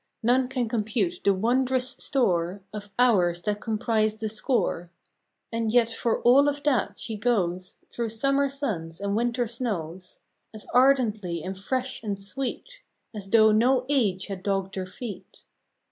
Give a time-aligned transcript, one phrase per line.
[0.23, 4.89] None can compute the wondrous store Of hours that comprise the score,
[5.51, 10.19] And yet for all of that she goes Through summer suns and winter snows
[10.55, 12.81] As ardently and fresh and sweet
[13.13, 15.43] As though no age had dogged her feet.